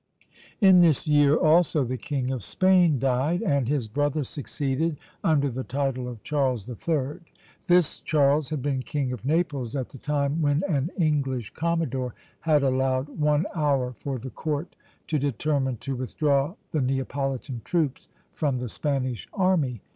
In 0.61 0.81
this 0.81 1.07
year 1.07 1.35
also 1.35 1.83
the 1.85 1.95
King 1.95 2.31
of 2.31 2.43
Spain 2.43 2.97
died, 2.97 3.43
and 3.43 3.67
his 3.67 3.87
brother 3.87 4.23
succeeded, 4.23 4.97
under 5.23 5.47
the 5.51 5.63
title 5.63 6.07
of 6.07 6.23
Charles 6.23 6.67
III. 6.67 7.19
This 7.67 7.99
Charles 8.01 8.49
had 8.49 8.63
been 8.63 8.81
King 8.81 9.11
of 9.13 9.23
Naples 9.23 9.75
at 9.75 9.89
the 9.89 9.99
time 9.99 10.41
when 10.41 10.63
an 10.67 10.89
English 10.97 11.51
commodore 11.53 12.15
had 12.39 12.63
allowed 12.63 13.09
one 13.09 13.45
hour 13.53 13.93
for 13.93 14.17
the 14.17 14.31
court 14.31 14.75
to 15.05 15.19
determine 15.19 15.77
to 15.77 15.95
withdraw 15.95 16.55
the 16.71 16.81
Neapolitan 16.81 17.61
troops 17.63 18.09
from 18.33 18.57
the 18.57 18.69
Spanish 18.69 19.27
army. 19.33 19.81